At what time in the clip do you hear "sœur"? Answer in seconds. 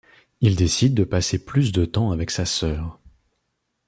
2.45-2.99